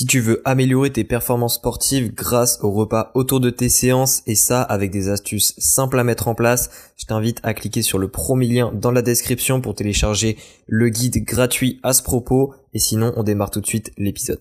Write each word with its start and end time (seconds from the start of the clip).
Si 0.00 0.06
tu 0.06 0.20
veux 0.20 0.40
améliorer 0.46 0.90
tes 0.90 1.04
performances 1.04 1.56
sportives 1.56 2.14
grâce 2.14 2.58
au 2.62 2.70
repas 2.70 3.10
autour 3.12 3.38
de 3.38 3.50
tes 3.50 3.68
séances 3.68 4.22
et 4.26 4.34
ça 4.34 4.62
avec 4.62 4.90
des 4.90 5.10
astuces 5.10 5.52
simples 5.58 5.98
à 5.98 6.04
mettre 6.04 6.26
en 6.26 6.34
place, 6.34 6.70
je 6.96 7.04
t'invite 7.04 7.38
à 7.42 7.52
cliquer 7.52 7.82
sur 7.82 7.98
le 7.98 8.08
premier 8.08 8.46
lien 8.46 8.72
dans 8.72 8.92
la 8.92 9.02
description 9.02 9.60
pour 9.60 9.74
télécharger 9.74 10.38
le 10.66 10.88
guide 10.88 11.22
gratuit 11.26 11.80
à 11.82 11.92
ce 11.92 12.02
propos 12.02 12.54
et 12.72 12.78
sinon 12.78 13.12
on 13.18 13.24
démarre 13.24 13.50
tout 13.50 13.60
de 13.60 13.66
suite 13.66 13.92
l'épisode. 13.98 14.40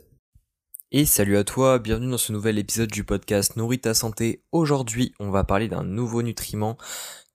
Et 0.94 1.06
salut 1.06 1.36
à 1.36 1.44
toi, 1.44 1.78
bienvenue 1.78 2.12
dans 2.12 2.18
ce 2.18 2.32
nouvel 2.32 2.58
épisode 2.58 2.90
du 2.90 3.04
podcast 3.04 3.58
Nourris 3.58 3.80
ta 3.80 3.94
santé. 3.94 4.46
Aujourd'hui 4.54 5.14
on 5.20 5.30
va 5.30 5.44
parler 5.44 5.68
d'un 5.68 5.84
nouveau 5.84 6.22
nutriment 6.22 6.78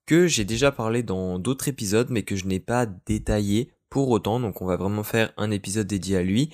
que 0.06 0.28
j'ai 0.28 0.46
déjà 0.46 0.72
parlé 0.72 1.02
dans 1.02 1.38
d'autres 1.38 1.68
épisodes 1.68 2.08
mais 2.08 2.22
que 2.22 2.36
je 2.36 2.46
n'ai 2.46 2.58
pas 2.58 2.86
détaillé 2.86 3.70
pour 3.90 4.08
autant, 4.08 4.40
donc 4.40 4.62
on 4.62 4.66
va 4.66 4.76
vraiment 4.76 5.04
faire 5.04 5.30
un 5.36 5.50
épisode 5.50 5.86
dédié 5.86 6.16
à 6.16 6.22
lui 6.22 6.48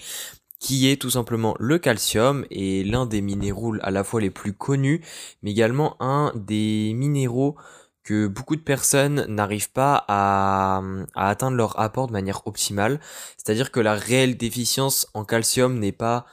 qui 0.60 0.88
est 0.90 1.00
tout 1.00 1.10
simplement 1.10 1.56
le 1.58 1.78
calcium 1.78 2.44
et 2.50 2.84
l'un 2.84 3.06
des 3.06 3.22
minéraux 3.22 3.74
à 3.82 3.90
la 3.90 4.04
fois 4.04 4.20
les 4.20 4.30
plus 4.30 4.52
connus, 4.52 5.02
mais 5.42 5.50
également 5.50 5.96
un 6.00 6.32
des 6.36 6.92
minéraux 6.94 7.56
que 8.04 8.26
beaucoup 8.26 8.56
de 8.56 8.60
personnes 8.60 9.24
n'arrivent 9.26 9.72
pas 9.72 10.04
à, 10.08 10.82
atteindre 11.14 11.56
leur 11.56 11.80
apport 11.80 12.06
de 12.06 12.12
manière 12.12 12.46
optimale. 12.46 13.00
C'est-à-dire 13.36 13.70
que 13.70 13.80
la 13.80 13.94
réelle 13.94 14.36
déficience 14.36 15.08
en 15.14 15.24
calcium 15.24 15.78
n'est 15.78 15.92
pas 15.92 16.26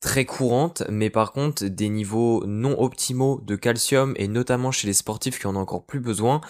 très 0.00 0.24
courante, 0.24 0.82
mais 0.88 1.10
par 1.10 1.32
contre 1.32 1.64
des 1.64 1.88
niveaux 1.88 2.44
non 2.46 2.80
optimaux 2.80 3.40
de 3.44 3.56
calcium, 3.56 4.14
et 4.16 4.28
notamment 4.28 4.70
chez 4.70 4.86
les 4.86 4.92
sportifs 4.92 5.38
qui 5.38 5.46
en 5.46 5.56
ont 5.56 5.60
encore 5.60 5.84
plus 5.84 6.00
besoin, 6.00 6.40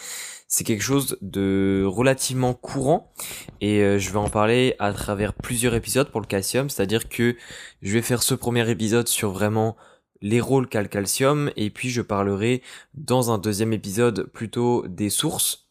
c'est 0.49 0.65
quelque 0.65 0.83
chose 0.83 1.19
de 1.23 1.85
relativement 1.87 2.55
courant. 2.55 3.13
Et 3.61 3.81
euh, 3.83 3.99
je 3.99 4.11
vais 4.11 4.19
en 4.19 4.29
parler 4.29 4.75
à 4.79 4.93
travers 4.93 5.33
plusieurs 5.35 5.75
épisodes 5.75 6.11
pour 6.11 6.21
le 6.21 6.27
calcium, 6.27 6.71
c'est-à-dire 6.71 7.09
que 7.09 7.37
je 7.83 7.93
vais 7.93 8.03
faire 8.03 8.23
ce 8.23 8.35
premier 8.35 8.69
épisode 8.71 9.09
sur 9.09 9.33
vraiment 9.33 9.77
les 10.23 10.41
rôles 10.41 10.69
qu'a 10.69 10.83
le 10.83 10.89
calcium 10.89 11.51
et 11.57 11.71
puis 11.71 11.91
je 11.91 12.03
parlerai 12.03 12.63
dans 12.95 13.31
un 13.31 13.39
deuxième 13.39 13.73
épisode 13.73 14.25
plutôt 14.33 14.87
des 14.89 15.11
sources 15.11 15.69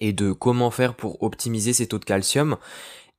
et 0.00 0.12
de 0.12 0.32
comment 0.32 0.70
faire 0.70 0.94
pour 0.94 1.22
optimiser 1.22 1.72
ces 1.72 1.86
taux 1.86 1.98
de 1.98 2.04
calcium 2.04 2.56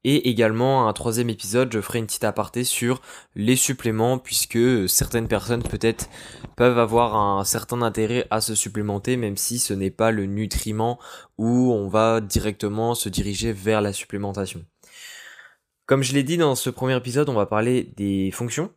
et 0.03 0.29
également, 0.29 0.87
un 0.87 0.93
troisième 0.93 1.29
épisode, 1.29 1.71
je 1.71 1.79
ferai 1.79 1.99
une 1.99 2.07
petite 2.07 2.25
aparté 2.25 2.63
sur 2.63 3.01
les 3.35 3.55
suppléments, 3.55 4.17
puisque 4.17 4.89
certaines 4.89 5.29
personnes 5.29 5.63
peut-être 5.63 6.09
peuvent 6.57 6.77
avoir 6.77 7.15
un 7.15 7.43
certain 7.45 7.81
intérêt 7.81 8.27
à 8.29 8.41
se 8.41 8.53
supplémenter, 8.53 9.15
même 9.15 9.37
si 9.37 9.59
ce 9.59 9.73
n'est 9.73 9.91
pas 9.91 10.11
le 10.11 10.25
nutriment 10.25 10.99
où 11.37 11.71
on 11.71 11.87
va 11.87 12.19
directement 12.19 12.95
se 12.95 13.07
diriger 13.07 13.53
vers 13.53 13.81
la 13.81 13.93
supplémentation. 13.93 14.65
Comme 15.85 16.03
je 16.03 16.13
l'ai 16.13 16.23
dit 16.23 16.37
dans 16.37 16.55
ce 16.55 16.69
premier 16.69 16.97
épisode, 16.97 17.29
on 17.29 17.33
va 17.33 17.45
parler 17.45 17.93
des 17.95 18.31
fonctions 18.31 18.71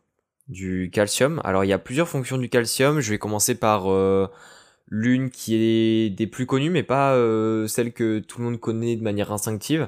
du 0.47 0.89
calcium. 0.93 1.41
Alors 1.43 1.65
il 1.65 1.67
y 1.67 1.73
a 1.73 1.79
plusieurs 1.79 2.07
fonctions 2.07 2.37
du 2.37 2.49
calcium, 2.49 3.01
je 3.01 3.09
vais 3.11 3.19
commencer 3.19 3.55
par... 3.55 3.91
Euh, 3.91 4.27
l'une 4.89 5.29
qui 5.29 5.55
est 5.55 6.09
des 6.09 6.27
plus 6.27 6.45
connues, 6.45 6.69
mais 6.69 6.83
pas 6.83 7.13
euh, 7.13 7.67
celle 7.67 7.93
que 7.93 8.19
tout 8.19 8.39
le 8.39 8.45
monde 8.45 8.59
connaît 8.59 8.95
de 8.95 9.03
manière 9.03 9.31
instinctive, 9.31 9.87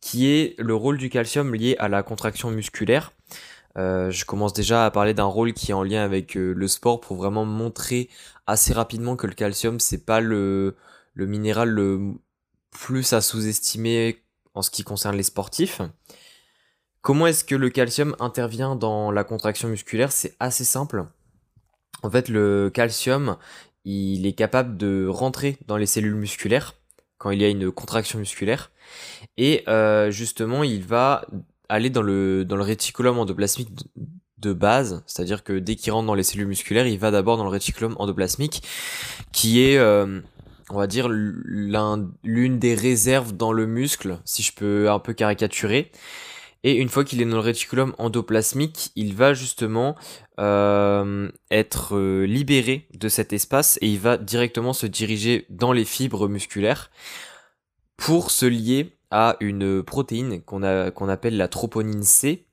qui 0.00 0.28
est 0.28 0.54
le 0.58 0.74
rôle 0.74 0.98
du 0.98 1.10
calcium 1.10 1.54
lié 1.54 1.76
à 1.78 1.88
la 1.88 2.02
contraction 2.02 2.50
musculaire. 2.50 3.12
Euh, 3.78 4.10
je 4.10 4.24
commence 4.24 4.52
déjà 4.52 4.84
à 4.84 4.90
parler 4.90 5.14
d'un 5.14 5.24
rôle 5.24 5.54
qui 5.54 5.70
est 5.70 5.74
en 5.74 5.82
lien 5.82 6.02
avec 6.02 6.36
euh, 6.36 6.52
le 6.52 6.68
sport 6.68 7.00
pour 7.00 7.16
vraiment 7.16 7.46
montrer 7.46 8.10
assez 8.46 8.74
rapidement 8.74 9.16
que 9.16 9.26
le 9.26 9.32
calcium 9.32 9.80
c'est 9.80 10.04
pas 10.04 10.20
le, 10.20 10.76
le 11.14 11.26
minéral 11.26 11.70
le 11.70 12.12
plus 12.70 13.14
à 13.14 13.22
sous-estimer 13.22 14.22
en 14.52 14.60
ce 14.60 14.70
qui 14.70 14.84
concerne 14.84 15.16
les 15.16 15.22
sportifs. 15.22 15.80
Comment 17.00 17.26
est-ce 17.26 17.44
que 17.44 17.54
le 17.54 17.70
calcium 17.70 18.14
intervient 18.20 18.76
dans 18.76 19.10
la 19.10 19.24
contraction 19.24 19.68
musculaire? 19.68 20.12
C'est 20.12 20.36
assez 20.38 20.64
simple. 20.64 21.06
En 22.02 22.10
fait, 22.10 22.28
le 22.28 22.70
calcium, 22.72 23.36
il 23.84 24.26
est 24.26 24.32
capable 24.32 24.76
de 24.76 25.06
rentrer 25.08 25.58
dans 25.66 25.76
les 25.76 25.86
cellules 25.86 26.14
musculaires 26.14 26.74
quand 27.18 27.30
il 27.30 27.40
y 27.40 27.44
a 27.44 27.48
une 27.48 27.70
contraction 27.70 28.18
musculaire. 28.18 28.70
Et 29.36 29.62
euh, 29.68 30.10
justement, 30.10 30.64
il 30.64 30.82
va 30.82 31.24
aller 31.68 31.88
dans 31.88 32.02
le, 32.02 32.44
dans 32.44 32.56
le 32.56 32.62
réticulum 32.62 33.18
endoplasmique 33.18 33.70
de 34.38 34.52
base, 34.52 35.02
c'est-à-dire 35.06 35.44
que 35.44 35.52
dès 35.52 35.76
qu'il 35.76 35.92
rentre 35.92 36.06
dans 36.06 36.14
les 36.14 36.24
cellules 36.24 36.48
musculaires, 36.48 36.86
il 36.86 36.98
va 36.98 37.10
d'abord 37.12 37.36
dans 37.36 37.44
le 37.44 37.50
réticulum 37.50 37.94
endoplasmique, 37.98 38.62
qui 39.32 39.62
est, 39.62 39.78
euh, 39.78 40.20
on 40.68 40.76
va 40.76 40.88
dire, 40.88 41.08
l'une 41.08 42.58
des 42.58 42.74
réserves 42.74 43.36
dans 43.36 43.52
le 43.52 43.66
muscle, 43.66 44.18
si 44.24 44.42
je 44.42 44.52
peux 44.52 44.90
un 44.90 44.98
peu 44.98 45.12
caricaturer. 45.12 45.92
Et 46.64 46.74
une 46.76 46.88
fois 46.88 47.04
qu'il 47.04 47.20
est 47.20 47.24
dans 47.24 47.36
le 47.36 47.40
réticulum 47.40 47.94
endoplasmique, 47.98 48.92
il 48.94 49.14
va 49.14 49.34
justement 49.34 49.96
euh, 50.38 51.28
être 51.50 51.96
euh, 51.96 52.24
libéré 52.24 52.86
de 52.94 53.08
cet 53.08 53.32
espace 53.32 53.78
et 53.82 53.88
il 53.88 53.98
va 53.98 54.16
directement 54.16 54.72
se 54.72 54.86
diriger 54.86 55.46
dans 55.50 55.72
les 55.72 55.84
fibres 55.84 56.28
musculaires 56.28 56.90
pour 57.96 58.30
se 58.30 58.46
lier 58.46 58.96
à 59.10 59.36
une 59.40 59.82
protéine 59.82 60.40
qu'on 60.42 60.90
qu'on 60.92 61.08
appelle 61.08 61.36
la 61.36 61.48
troponine 61.48 62.02
C 62.02 62.46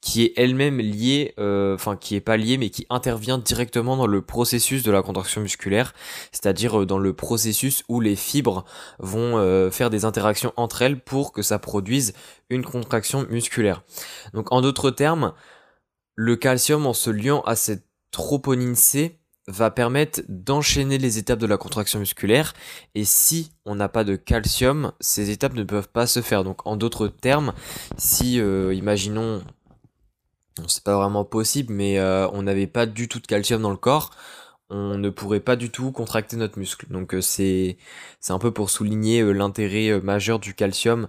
qui 0.00 0.24
est 0.24 0.32
elle-même 0.36 0.78
liée, 0.78 1.34
euh, 1.38 1.74
enfin 1.74 1.96
qui 1.96 2.16
est 2.16 2.20
pas 2.20 2.36
liée, 2.36 2.58
mais 2.58 2.70
qui 2.70 2.86
intervient 2.90 3.38
directement 3.38 3.96
dans 3.96 4.06
le 4.06 4.20
processus 4.20 4.82
de 4.82 4.90
la 4.90 5.02
contraction 5.02 5.40
musculaire, 5.40 5.94
c'est-à-dire 6.32 6.80
euh, 6.80 6.86
dans 6.86 6.98
le 6.98 7.12
processus 7.12 7.84
où 7.88 8.00
les 8.00 8.16
fibres 8.16 8.64
vont 8.98 9.38
euh, 9.38 9.70
faire 9.70 9.90
des 9.90 10.04
interactions 10.04 10.52
entre 10.56 10.82
elles 10.82 11.00
pour 11.00 11.32
que 11.32 11.42
ça 11.42 11.58
produise 11.58 12.14
une 12.50 12.64
contraction 12.64 13.26
musculaire. 13.30 13.82
Donc 14.34 14.52
en 14.52 14.60
d'autres 14.60 14.90
termes, 14.90 15.32
le 16.16 16.36
calcium 16.36 16.86
en 16.86 16.94
se 16.94 17.10
liant 17.10 17.40
à 17.42 17.56
cette 17.56 17.86
troponine 18.10 18.74
C 18.74 19.21
va 19.48 19.70
permettre 19.70 20.22
d'enchaîner 20.28 20.98
les 20.98 21.18
étapes 21.18 21.38
de 21.38 21.46
la 21.46 21.56
contraction 21.56 21.98
musculaire 21.98 22.54
et 22.94 23.04
si 23.04 23.52
on 23.64 23.74
n'a 23.74 23.88
pas 23.88 24.04
de 24.04 24.16
calcium, 24.16 24.92
ces 25.00 25.30
étapes 25.30 25.54
ne 25.54 25.64
peuvent 25.64 25.88
pas 25.88 26.06
se 26.06 26.22
faire. 26.22 26.44
Donc 26.44 26.64
en 26.66 26.76
d'autres 26.76 27.08
termes, 27.08 27.52
si 27.98 28.36
imaginons 28.36 29.42
c'est 30.68 30.84
pas 30.84 30.96
vraiment 30.96 31.24
possible, 31.24 31.72
mais 31.72 31.98
euh, 31.98 32.28
on 32.30 32.42
n'avait 32.42 32.66
pas 32.66 32.86
du 32.86 33.08
tout 33.08 33.20
de 33.20 33.26
calcium 33.26 33.62
dans 33.62 33.70
le 33.70 33.76
corps, 33.76 34.10
on 34.70 34.98
ne 34.98 35.10
pourrait 35.10 35.40
pas 35.40 35.56
du 35.56 35.70
tout 35.70 35.92
contracter 35.92 36.36
notre 36.36 36.58
muscle. 36.58 36.86
Donc 36.90 37.14
euh, 37.14 37.20
c'est 37.20 37.78
c'est 38.20 38.32
un 38.32 38.38
peu 38.38 38.52
pour 38.52 38.70
souligner 38.70 39.20
euh, 39.20 39.32
l'intérêt 39.32 40.00
majeur 40.00 40.38
du 40.38 40.54
calcium 40.54 41.08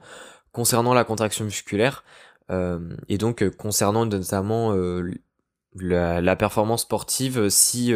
concernant 0.52 0.94
la 0.94 1.04
contraction 1.04 1.46
musculaire 1.46 2.04
et 3.08 3.18
donc 3.18 3.50
concernant 3.58 4.06
notamment 4.06 4.76
la, 5.76 6.36
performance 6.36 6.82
sportive. 6.82 7.50
Si 7.50 7.94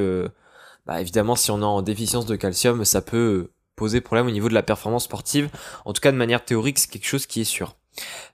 bah, 0.86 1.02
évidemment 1.02 1.36
si 1.36 1.52
on 1.52 1.62
est 1.62 1.66
en 1.66 1.82
déficience 1.82 2.26
de 2.26 2.36
calcium, 2.36 2.86
ça 2.86 3.02
peut 3.02 3.50
poser 3.76 4.02
problème 4.02 4.28
au 4.28 4.32
niveau 4.32 4.50
de 4.50 4.54
la 4.54 4.64
performance 4.64 5.06
sportive. 5.06 5.50
En 5.86 5.94
tout 5.94 6.02
cas 6.02 6.12
de 6.12 6.18
manière 6.18 6.44
théorique, 6.44 6.80
c'est 6.80 6.90
quelque 6.90 7.08
chose 7.08 7.26
qui 7.26 7.42
est 7.42 7.46
sûr. 7.46 7.76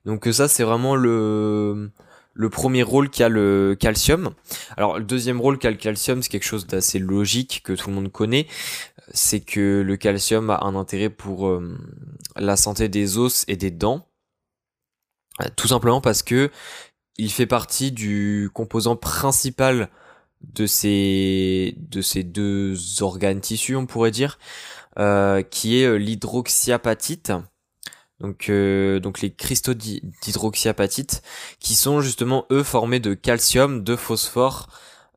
Donc 0.05 0.27
ça 0.31 0.47
c'est 0.47 0.63
vraiment 0.63 0.95
le 0.95 1.91
le 2.33 2.49
premier 2.49 2.83
rôle 2.83 3.09
qu'a 3.09 3.29
le 3.29 3.75
calcium. 3.79 4.33
Alors 4.75 4.97
le 4.97 5.03
deuxième 5.03 5.39
rôle 5.39 5.57
qu'a 5.57 5.71
le 5.71 5.77
calcium, 5.77 6.21
c'est 6.21 6.29
quelque 6.29 6.43
chose 6.43 6.67
d'assez 6.67 6.99
logique 6.99 7.61
que 7.63 7.73
tout 7.73 7.89
le 7.89 7.95
monde 7.95 8.11
connaît. 8.11 8.47
C'est 9.13 9.41
que 9.41 9.83
le 9.85 9.97
calcium 9.97 10.49
a 10.49 10.63
un 10.63 10.75
intérêt 10.75 11.09
pour 11.09 11.47
euh, 11.47 11.77
la 12.35 12.55
santé 12.55 12.89
des 12.89 13.17
os 13.17 13.45
et 13.47 13.55
des 13.55 13.71
dents. 13.71 14.07
Euh, 15.41 15.47
tout 15.55 15.67
simplement 15.67 16.01
parce 16.01 16.23
que 16.23 16.49
il 17.17 17.31
fait 17.31 17.45
partie 17.45 17.91
du 17.91 18.49
composant 18.53 18.95
principal 18.95 19.89
de 20.41 20.65
ces 20.65 21.75
de 21.77 22.01
ces 22.01 22.23
deux 22.23 22.75
organes 23.01 23.39
tissus, 23.41 23.75
on 23.75 23.85
pourrait 23.85 24.11
dire, 24.11 24.39
euh, 24.99 25.41
qui 25.41 25.79
est 25.79 25.97
l'hydroxyapatite 25.97 27.31
donc, 28.23 28.49
euh, 28.49 29.01
donc 29.01 29.19
les 29.19 29.33
cristaux 29.33 29.73
d'hydroxyapatite, 29.73 31.21
qui 31.59 31.75
sont 31.75 31.99
justement 31.99 32.45
eux 32.51 32.63
formés 32.63 33.01
de 33.01 33.13
calcium, 33.13 33.83
de 33.83 33.97
phosphore 33.97 34.69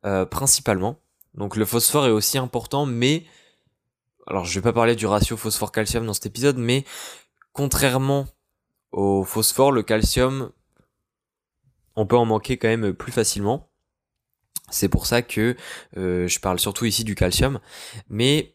euh, 0.04 0.24
principalement. 0.26 0.98
Donc 1.34 1.56
le 1.56 1.64
phosphore 1.64 2.06
est 2.06 2.10
aussi 2.10 2.36
important, 2.36 2.84
mais 2.84 3.24
alors 4.26 4.44
je 4.44 4.58
vais 4.58 4.62
pas 4.62 4.72
parler 4.72 4.96
du 4.96 5.06
ratio 5.06 5.36
phosphore-calcium 5.36 6.04
dans 6.04 6.14
cet 6.14 6.26
épisode, 6.26 6.58
mais 6.58 6.84
contrairement 7.52 8.26
au 8.90 9.22
phosphore, 9.22 9.70
le 9.70 9.84
calcium, 9.84 10.50
on 11.96 12.06
peut 12.06 12.16
en 12.16 12.26
manquer 12.26 12.58
quand 12.58 12.68
même 12.68 12.92
plus 12.92 13.12
facilement. 13.12 13.70
C'est 14.70 14.88
pour 14.88 15.06
ça 15.06 15.22
que 15.22 15.56
euh, 15.96 16.26
je 16.28 16.40
parle 16.40 16.58
surtout 16.58 16.84
ici 16.84 17.04
du 17.04 17.14
calcium, 17.14 17.60
mais 18.08 18.54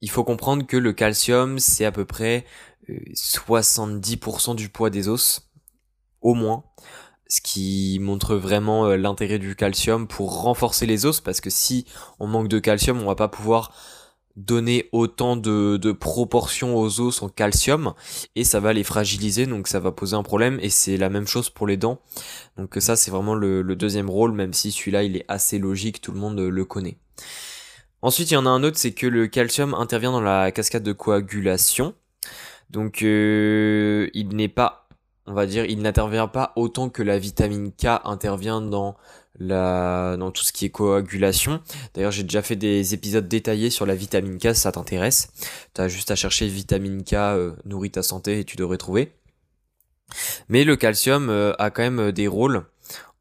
il 0.00 0.10
faut 0.10 0.24
comprendre 0.24 0.66
que 0.66 0.76
le 0.76 0.92
calcium, 0.92 1.58
c'est 1.58 1.84
à 1.84 1.92
peu 1.92 2.04
près 2.04 2.44
70% 2.88 4.54
du 4.54 4.68
poids 4.68 4.90
des 4.90 5.08
os, 5.08 5.50
au 6.20 6.34
moins. 6.34 6.64
Ce 7.26 7.40
qui 7.40 7.98
montre 8.00 8.36
vraiment 8.36 8.86
euh, 8.86 8.96
l'intérêt 8.96 9.38
du 9.38 9.56
calcium 9.56 10.06
pour 10.06 10.42
renforcer 10.42 10.86
les 10.86 11.06
os, 11.06 11.20
parce 11.20 11.40
que 11.40 11.50
si 11.50 11.86
on 12.20 12.26
manque 12.26 12.48
de 12.48 12.58
calcium, 12.58 13.00
on 13.00 13.06
va 13.06 13.16
pas 13.16 13.28
pouvoir 13.28 13.74
donner 14.36 14.88
autant 14.92 15.36
de, 15.36 15.76
de 15.76 15.92
proportions 15.92 16.76
aux 16.76 17.00
os 17.00 17.22
en 17.22 17.28
calcium 17.28 17.94
et 18.34 18.42
ça 18.42 18.58
va 18.58 18.72
les 18.72 18.82
fragiliser 18.82 19.46
donc 19.46 19.68
ça 19.68 19.78
va 19.78 19.92
poser 19.92 20.16
un 20.16 20.24
problème 20.24 20.58
et 20.60 20.70
c'est 20.70 20.96
la 20.96 21.08
même 21.08 21.26
chose 21.26 21.50
pour 21.50 21.66
les 21.66 21.76
dents. 21.76 22.00
Donc 22.56 22.76
ça 22.78 22.96
c'est 22.96 23.10
vraiment 23.10 23.34
le, 23.34 23.62
deuxième 23.76 24.10
rôle 24.10 24.32
même 24.32 24.52
si 24.52 24.72
celui-là 24.72 25.04
il 25.04 25.16
est 25.16 25.24
assez 25.28 25.58
logique 25.58 26.00
tout 26.00 26.12
le 26.12 26.18
monde 26.18 26.38
le 26.38 26.64
connaît. 26.64 26.98
Ensuite 28.02 28.30
il 28.30 28.34
y 28.34 28.36
en 28.36 28.46
a 28.46 28.50
un 28.50 28.62
autre 28.64 28.76
c'est 28.76 28.92
que 28.92 29.06
le 29.06 29.28
calcium 29.28 29.74
intervient 29.74 30.12
dans 30.12 30.20
la 30.20 30.50
cascade 30.50 30.82
de 30.82 30.92
coagulation. 30.92 31.94
Donc 32.70 33.02
euh, 33.02 34.10
il 34.14 34.34
n'est 34.34 34.48
pas 34.48 34.83
on 35.26 35.32
va 35.32 35.46
dire 35.46 35.64
il 35.64 35.80
n'intervient 35.80 36.28
pas 36.28 36.52
autant 36.56 36.88
que 36.88 37.02
la 37.02 37.18
vitamine 37.18 37.72
K 37.72 38.00
intervient 38.04 38.60
dans 38.60 38.96
la, 39.38 40.16
dans 40.16 40.30
tout 40.30 40.44
ce 40.44 40.52
qui 40.52 40.64
est 40.66 40.70
coagulation. 40.70 41.60
D'ailleurs, 41.94 42.12
j'ai 42.12 42.22
déjà 42.22 42.42
fait 42.42 42.56
des 42.56 42.94
épisodes 42.94 43.26
détaillés 43.26 43.70
sur 43.70 43.86
la 43.86 43.94
vitamine 43.94 44.38
K 44.38 44.54
si 44.54 44.60
ça 44.60 44.72
t'intéresse. 44.72 45.32
T'as 45.72 45.88
juste 45.88 46.10
à 46.10 46.16
chercher 46.16 46.46
vitamine 46.46 47.02
K 47.04 47.14
euh, 47.14 47.52
nourrit 47.64 47.90
ta 47.90 48.02
santé 48.02 48.40
et 48.40 48.44
tu 48.44 48.56
devrais 48.56 48.78
trouver. 48.78 49.12
Mais 50.48 50.64
le 50.64 50.76
calcium 50.76 51.30
euh, 51.30 51.52
a 51.58 51.70
quand 51.70 51.82
même 51.82 51.98
euh, 52.00 52.12
des 52.12 52.28
rôles 52.28 52.64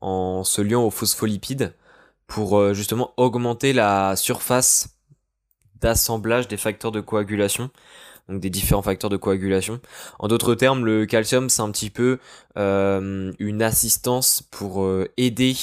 en 0.01 0.43
se 0.43 0.61
liant 0.61 0.83
aux 0.83 0.91
phospholipides 0.91 1.73
pour 2.27 2.73
justement 2.73 3.13
augmenter 3.15 3.73
la 3.73 4.15
surface 4.15 4.97
d'assemblage 5.79 6.47
des 6.47 6.57
facteurs 6.57 6.91
de 6.91 6.99
coagulation 6.99 7.69
donc 8.29 8.39
des 8.39 8.49
différents 8.49 8.81
facteurs 8.81 9.09
de 9.09 9.17
coagulation. 9.17 9.79
En 10.19 10.27
d'autres 10.27 10.55
termes, 10.55 10.85
le 10.85 11.05
calcium, 11.05 11.49
c'est 11.49 11.61
un 11.61 11.71
petit 11.71 11.89
peu 11.89 12.19
euh, 12.57 13.33
une 13.39 13.61
assistance 13.61 14.41
pour 14.51 14.83
euh, 14.83 15.09
aider 15.17 15.55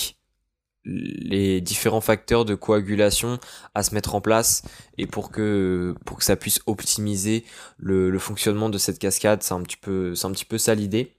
les 0.84 1.60
différents 1.60 2.00
facteurs 2.00 2.44
de 2.44 2.54
coagulation 2.54 3.38
à 3.74 3.82
se 3.82 3.94
mettre 3.94 4.14
en 4.14 4.20
place 4.20 4.62
et 4.96 5.06
pour 5.06 5.30
que 5.30 5.94
pour 6.06 6.18
que 6.18 6.24
ça 6.24 6.36
puisse 6.36 6.60
optimiser 6.66 7.44
le, 7.76 8.10
le 8.10 8.18
fonctionnement 8.18 8.70
de 8.70 8.78
cette 8.78 8.98
cascade. 8.98 9.42
C'est 9.42 9.54
un 9.54 9.62
petit 9.62 9.76
peu 9.76 10.14
c'est 10.14 10.26
un 10.26 10.32
petit 10.32 10.46
peu 10.46 10.58
ça 10.58 10.74
l'idée. 10.74 11.16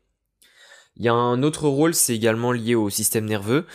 Il 0.98 1.06
y 1.06 1.10
a 1.10 1.14
un 1.14 1.44
autre 1.44 1.68
rôle 1.68 1.94
c'est 1.94 2.16
également 2.16 2.52
lié 2.52 2.76
au 2.76 2.90
système 2.90 3.26
nerveux 3.26 3.66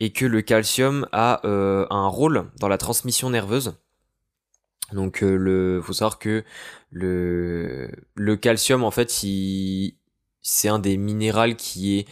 et 0.00 0.12
que 0.12 0.24
le 0.24 0.42
calcium 0.42 1.06
a 1.12 1.44
euh, 1.44 1.86
un 1.90 2.06
rôle 2.06 2.50
dans 2.60 2.68
la 2.68 2.78
transmission 2.78 3.28
nerveuse 3.28 3.74
donc 4.92 5.22
euh, 5.22 5.36
le 5.36 5.80
faut 5.82 5.92
savoir 5.92 6.18
que 6.18 6.44
le 6.90 8.34
calcium 8.36 8.84
en 8.84 8.90
fait 8.90 9.10
c'est 10.42 10.68
un 10.68 10.78
des 10.78 10.96
minéraux 10.96 11.54
qui 11.56 11.98
est 11.98 12.08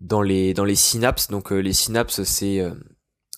dans 0.00 0.22
les 0.22 0.74
synapses. 0.74 1.28
Donc 1.28 1.52
euh, 1.52 1.58
les 1.58 1.72
synapses 1.72 2.20
euh, 2.42 2.74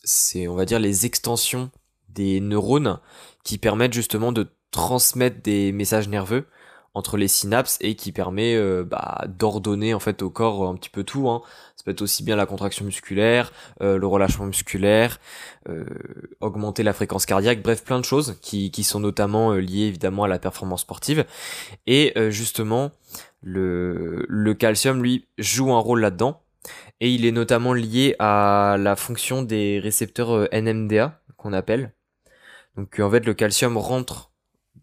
c'est 0.05 0.49
on 0.49 0.55
va 0.55 0.65
dire 0.65 0.79
les 0.79 1.07
extensions 1.07 1.71
des 2.09 2.41
neurones 2.41 2.99
qui 3.45 3.59
permettent 3.59 3.93
justement 3.93 4.33
de 4.33 4.49
transmettre 4.71 5.43
des 5.43 5.73
messages 5.73 6.09
nerveux 6.09 6.47
entre 6.95 7.17
les 7.17 7.29
synapses 7.29 7.79
et 7.81 7.95
qui 7.95 8.13
permet 8.13 8.55
euh, 8.57 8.85
bah, 8.85 9.25
d'ordonner 9.29 9.95
en 9.95 10.01
fait 10.01 10.23
au 10.23 10.31
corps 10.31 10.69
un 10.69 10.75
petit 10.75 10.91
peu 10.91 11.05
tout. 11.05 11.29
Hein. 11.29 11.43
Ça 11.77 11.85
peut 11.85 11.91
être 11.93 12.03
aussi 12.03 12.23
bien 12.23 12.37
la 12.37 12.47
contraction 12.47 12.85
musculaire, 12.85 13.53
le 13.81 14.05
relâchement 14.07 14.45
musculaire, 14.45 15.19
augmenter 16.41 16.83
la 16.83 16.93
fréquence 16.93 17.25
cardiaque, 17.25 17.63
bref 17.63 17.85
plein 17.85 17.99
de 17.99 18.05
choses 18.05 18.37
qui, 18.43 18.71
qui 18.71 18.85
sont 18.85 19.01
notamment 19.01 19.55
liées 19.55 19.87
évidemment 19.87 20.25
à 20.25 20.29
la 20.29 20.39
performance 20.39 20.83
sportive. 20.83 21.25
Et 21.87 22.13
justement 22.29 22.91
le, 23.41 24.27
le 24.29 24.53
calcium 24.53 25.03
lui 25.03 25.27
joue 25.39 25.73
un 25.73 25.79
rôle 25.79 26.01
là-dedans 26.01 26.43
et 27.01 27.11
il 27.13 27.25
est 27.25 27.33
notamment 27.33 27.73
lié 27.73 28.15
à 28.19 28.77
la 28.79 28.97
fonction 28.97 29.43
des 29.43 29.79
récepteurs 29.79 30.33
euh, 30.33 30.49
NMDA 30.53 31.21
qu'on 31.37 31.53
appelle. 31.53 31.93
Donc 32.77 33.01
en 33.01 33.11
fait 33.11 33.25
le 33.25 33.35
calcium 33.35 33.77
rentre 33.77 34.31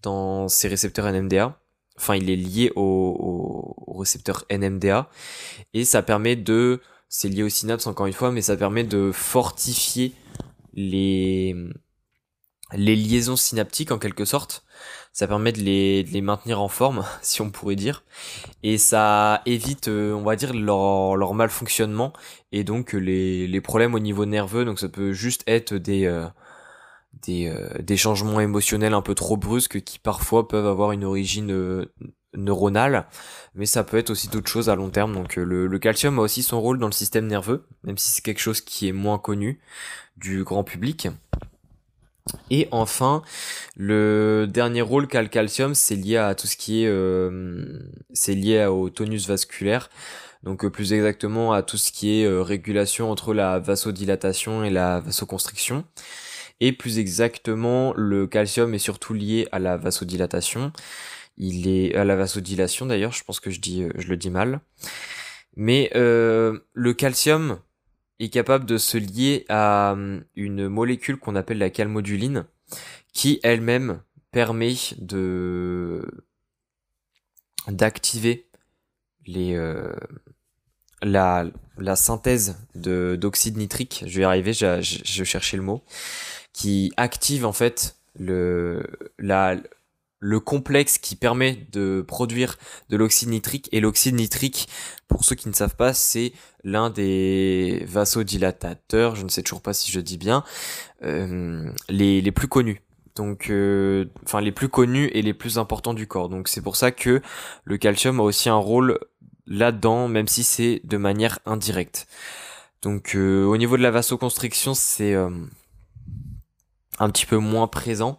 dans 0.02 0.48
ces 0.48 0.68
récepteurs 0.68 1.12
NMDA. 1.12 1.60
Enfin 1.98 2.16
il 2.16 2.30
est 2.30 2.36
lié 2.36 2.72
au, 2.76 3.76
au, 3.88 3.98
récepteur 3.98 4.46
NMDA 4.52 5.10
et 5.74 5.86
ça 5.86 6.04
permet 6.04 6.36
de, 6.36 6.82
c'est 7.10 7.30
lié 7.30 7.44
aux 7.44 7.50
synapses 7.50 7.88
encore 7.88 8.06
une 8.06 8.14
fois, 8.14 8.32
mais 8.32 8.42
ça 8.42 8.56
permet 8.58 8.84
de 8.84 9.12
fortifier 9.12 10.14
les 10.74 11.56
les 12.74 12.96
liaisons 12.96 13.36
synaptiques 13.36 13.92
en 13.92 14.00
quelque 14.00 14.26
sorte. 14.26 14.64
Ça 15.14 15.28
permet 15.28 15.52
de 15.52 15.62
les, 15.62 16.04
de 16.04 16.12
les 16.12 16.22
maintenir 16.22 16.62
en 16.62 16.68
forme, 16.68 17.06
si 17.22 17.42
on 17.42 17.50
pourrait 17.50 17.76
dire. 17.76 18.04
Et 18.64 18.78
ça 18.78 19.42
évite, 19.46 19.88
euh, 19.88 20.14
on 20.14 20.24
va 20.24 20.36
dire, 20.36 20.54
leur, 20.54 21.16
leur 21.16 21.34
malfonctionnement 21.34 22.14
et 22.52 22.64
donc 22.64 22.94
les, 22.94 23.48
les 23.48 23.62
problèmes 23.62 23.94
au 23.96 24.00
niveau 24.00 24.26
nerveux. 24.26 24.66
Donc 24.66 24.80
ça 24.80 24.90
peut 24.90 25.14
juste 25.14 25.44
être 25.48 25.74
des, 25.74 26.06
euh, 26.06 26.28
des, 27.24 27.48
euh, 27.48 27.82
des 27.82 27.98
changements 27.98 28.40
émotionnels 28.40 28.94
un 28.94 29.02
peu 29.02 29.16
trop 29.16 29.38
brusques 29.38 29.82
qui 29.82 30.00
parfois 30.00 30.48
peuvent 30.48 30.68
avoir 30.68 30.92
une 30.92 31.04
origine 31.04 31.86
neuronale, 32.36 33.08
mais 33.56 33.66
ça 33.66 33.84
peut 33.84 33.98
être 33.98 34.10
aussi 34.10 34.28
d'autres 34.28 34.50
choses 34.50 34.70
à 34.70 34.76
long 34.76 34.90
terme. 34.90 35.14
Donc 35.14 35.36
le, 35.36 35.68
le, 35.68 35.80
calcium 35.80 36.20
a 36.20 36.22
aussi 36.22 36.44
son 36.44 36.62
rôle 36.62 36.80
dans 36.80 36.88
le 36.88 36.92
système 36.94 37.28
nerveux, 37.28 37.66
même 37.84 37.98
si 37.98 38.12
c'est 38.12 38.22
quelque 38.22 38.40
chose 38.40 38.62
qui 38.62 38.88
est 38.88 38.94
moins 38.94 39.20
connu 39.20 39.60
du 40.18 40.44
grand 40.44 40.64
public. 40.64 41.08
Et 42.50 42.68
enfin, 42.72 43.22
le 43.76 44.48
dernier 44.50 44.82
rôle 44.82 45.08
qu'a 45.08 45.22
le 45.22 45.28
calcium, 45.28 45.76
c'est 45.76 45.96
lié 45.96 46.18
à 46.18 46.36
tout 46.36 46.48
ce 46.48 46.58
qui 46.58 46.84
est, 46.84 46.88
euh, 46.88 47.80
c'est 48.14 48.36
lié 48.36 48.66
au 48.66 48.90
tonus 48.90 49.28
vasculaire. 49.28 49.90
Donc 50.44 50.64
euh, 50.64 50.70
plus 50.70 50.94
exactement 50.94 51.54
à 51.54 51.64
tout 51.64 51.78
ce 51.78 51.92
qui 51.92 52.22
est 52.22 52.26
euh, 52.26 52.42
régulation 52.42 53.12
entre 53.12 53.34
la 53.34 53.60
vasodilatation 53.60 54.64
et 54.64 54.70
la 54.70 55.00
vasoconstriction. 55.00 55.84
Et 56.60 56.72
plus 56.72 57.00
exactement, 57.00 57.94
le 57.96 58.28
calcium 58.28 58.74
est 58.74 58.80
surtout 58.80 59.14
lié 59.14 59.48
à 59.52 59.60
la 59.60 59.78
vasodilatation. 59.78 60.72
Il 61.38 61.68
est 61.68 61.96
à 61.96 62.04
la 62.04 62.16
vasodilation 62.16 62.88
d'ailleurs, 62.88 63.12
je 63.12 63.24
pense 63.24 63.40
que 63.40 63.52
je 63.52 63.60
dis, 63.60 63.86
je 63.96 64.08
le 64.08 64.18
dis 64.18 64.32
mal. 64.32 64.60
Mais 65.56 65.92
le 65.94 66.94
calcium, 66.94 67.60
est 68.20 68.30
capable 68.30 68.66
de 68.66 68.78
se 68.78 68.98
lier 68.98 69.46
à 69.50 69.92
hum, 69.94 70.24
une 70.36 70.68
molécule 70.68 71.18
qu'on 71.18 71.36
appelle 71.36 71.58
la 71.60 71.70
calmoduline, 71.70 72.46
qui 73.14 73.40
elle-même 73.44 74.02
permet 74.32 74.76
de 74.98 76.06
d'activer 77.68 78.48
les 79.26 79.56
euh, 79.56 79.94
la, 81.02 81.46
la 81.78 81.96
synthèse 81.96 82.58
de 82.76 83.18
d'oxyde 83.20 83.58
nitrique. 83.58 84.04
Je 84.08 84.16
vais 84.16 84.22
y 84.22 84.26
arriver, 84.26 84.54
je, 84.54 84.82
je 84.82 85.24
cherchais 85.24 85.58
le 85.58 85.64
mot, 85.64 85.84
qui 86.58 86.92
active 86.98 87.46
en 87.46 87.54
fait 87.54 87.98
le 88.16 88.84
la 89.20 89.58
le 90.20 90.40
complexe 90.40 90.98
qui 90.98 91.16
permet 91.16 91.68
de 91.72 92.02
produire 92.02 92.58
de 92.90 92.98
l'oxyde 92.98 93.30
nitrique. 93.30 93.70
Et 93.72 93.80
l'oxyde 93.80 94.16
nitrique, 94.16 94.68
pour 95.08 95.24
ceux 95.24 95.36
qui 95.36 95.48
ne 95.48 95.54
savent 95.54 95.76
pas, 95.76 95.94
c'est 95.94 96.34
l'un 96.64 96.90
des 96.90 97.86
vasodilatateurs, 97.88 99.16
je 99.16 99.24
ne 99.24 99.30
sais 99.30 99.44
toujours 99.44 99.62
pas 99.62 99.74
si 99.74 99.92
je 99.92 100.00
dis 100.00 100.18
bien, 100.18 100.44
euh, 101.04 101.70
les, 101.90 102.22
les 102.22 102.32
plus 102.32 102.48
connus. 102.48 102.82
Donc, 103.16 103.52
euh, 103.52 104.06
enfin 104.24 104.42
les 104.42 104.52
plus 104.52 104.70
connus 104.70 105.12
et 105.14 105.22
les 105.22 105.36
plus 105.36 105.60
importants 105.60 105.94
du 105.94 106.08
corps. 106.08 106.30
Donc 106.30 106.48
c'est 106.48 106.62
pour 106.62 106.76
ça 106.76 106.90
que 106.90 107.22
le 107.66 107.78
calcium 107.78 108.20
a 108.20 108.24
aussi 108.24 108.50
un 108.50 108.56
rôle 108.56 108.98
là-dedans, 109.46 110.08
même 110.08 110.28
si 110.28 110.44
c'est 110.44 110.82
de 110.84 110.98
manière 110.98 111.38
indirecte. 111.46 112.08
Donc 112.82 113.14
euh, 113.14 113.46
au 113.46 113.58
niveau 113.58 113.78
de 113.78 113.84
la 113.84 113.92
vasoconstriction, 113.92 114.74
c'est 114.74 115.14
un 117.00 117.10
petit 117.10 117.26
peu 117.26 117.38
moins 117.38 117.68
présent 117.68 118.18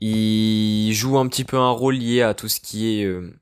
il 0.00 0.92
joue 0.94 1.18
un 1.18 1.28
petit 1.28 1.44
peu 1.44 1.58
un 1.58 1.70
rôle 1.70 1.96
lié 1.96 2.22
à 2.22 2.34
tout 2.34 2.48
ce 2.48 2.60
qui 2.60 3.00
est 3.00 3.04
euh, 3.04 3.32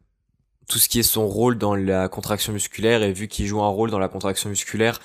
tout 0.69 0.79
ce 0.79 0.89
qui 0.89 0.99
est 0.99 1.03
son 1.05 1.27
rôle 1.27 1.57
dans 1.57 1.75
la 1.75 2.09
contraction 2.09 2.53
musculaire 2.53 3.03
et 3.03 3.13
vu 3.13 3.29
qu'il 3.29 3.47
joue 3.47 3.63
un 3.63 3.69
rôle 3.69 3.91
dans 3.91 3.99
la 3.99 4.09
contraction 4.09 4.51
musculaire, 4.51 5.01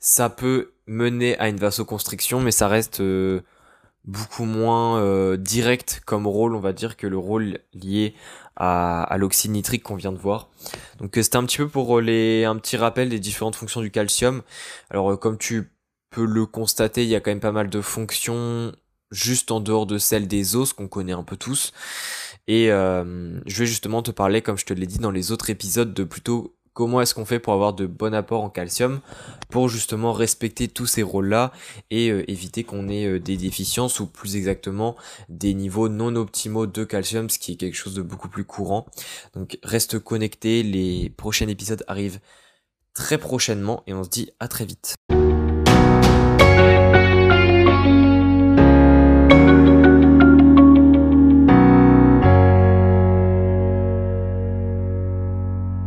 ça 0.00 0.28
peut 0.28 0.72
mener 0.86 1.38
à 1.38 1.48
une 1.48 1.56
vasoconstriction 1.56 2.40
mais 2.40 2.50
ça 2.50 2.68
reste 2.68 3.00
euh, 3.00 3.42
beaucoup 4.04 4.44
moins 4.44 5.00
euh, 5.00 5.36
direct 5.36 6.02
comme 6.04 6.26
rôle, 6.26 6.54
on 6.54 6.60
va 6.60 6.72
dire 6.72 6.96
que 6.96 7.06
le 7.06 7.18
rôle 7.18 7.60
lié 7.74 8.14
à, 8.56 9.02
à 9.04 9.16
l'oxyde 9.18 9.52
nitrique 9.52 9.84
qu'on 9.84 9.96
vient 9.96 10.12
de 10.12 10.18
voir. 10.18 10.48
Donc 10.98 11.12
c'était 11.14 11.36
un 11.36 11.44
petit 11.44 11.58
peu 11.58 11.68
pour 11.68 12.00
les 12.00 12.44
un 12.44 12.56
petit 12.56 12.76
rappel 12.76 13.08
des 13.08 13.20
différentes 13.20 13.56
fonctions 13.56 13.80
du 13.80 13.90
calcium. 13.90 14.42
Alors 14.90 15.18
comme 15.18 15.38
tu 15.38 15.70
peux 16.10 16.24
le 16.24 16.46
constater, 16.46 17.04
il 17.04 17.08
y 17.08 17.14
a 17.14 17.20
quand 17.20 17.30
même 17.30 17.40
pas 17.40 17.52
mal 17.52 17.70
de 17.70 17.80
fonctions 17.80 18.72
juste 19.10 19.50
en 19.50 19.60
dehors 19.60 19.86
de 19.86 19.98
celle 19.98 20.28
des 20.28 20.56
os 20.56 20.72
qu'on 20.72 20.88
connaît 20.88 21.12
un 21.12 21.22
peu 21.22 21.36
tous. 21.36 21.72
Et 22.46 22.70
euh, 22.70 23.38
je 23.46 23.58
vais 23.58 23.66
justement 23.66 24.02
te 24.02 24.10
parler, 24.10 24.42
comme 24.42 24.58
je 24.58 24.64
te 24.64 24.72
l'ai 24.72 24.86
dit 24.86 24.98
dans 24.98 25.10
les 25.10 25.32
autres 25.32 25.50
épisodes, 25.50 25.92
de 25.92 26.04
plutôt 26.04 26.54
comment 26.78 27.00
est-ce 27.00 27.12
qu'on 27.12 27.24
fait 27.24 27.40
pour 27.40 27.52
avoir 27.52 27.72
de 27.72 27.86
bons 27.86 28.14
apports 28.14 28.44
en 28.44 28.50
calcium, 28.50 29.00
pour 29.50 29.68
justement 29.68 30.12
respecter 30.12 30.68
tous 30.68 30.86
ces 30.86 31.02
rôles-là 31.02 31.52
et 31.90 32.10
euh, 32.10 32.30
éviter 32.30 32.62
qu'on 32.62 32.88
ait 32.88 33.04
euh, 33.04 33.18
des 33.18 33.36
déficiences 33.36 33.98
ou 33.98 34.06
plus 34.06 34.36
exactement 34.36 34.94
des 35.28 35.54
niveaux 35.54 35.88
non 35.88 36.14
optimaux 36.14 36.66
de 36.68 36.84
calcium, 36.84 37.28
ce 37.30 37.40
qui 37.40 37.52
est 37.52 37.56
quelque 37.56 37.74
chose 37.74 37.94
de 37.94 38.02
beaucoup 38.02 38.28
plus 38.28 38.44
courant. 38.44 38.86
Donc 39.34 39.58
reste 39.64 39.98
connecté, 39.98 40.62
les 40.62 41.10
prochains 41.10 41.48
épisodes 41.48 41.84
arrivent 41.88 42.20
très 42.94 43.18
prochainement 43.18 43.82
et 43.88 43.92
on 43.92 44.04
se 44.04 44.08
dit 44.08 44.30
à 44.38 44.46
très 44.46 44.64
vite. 44.64 44.94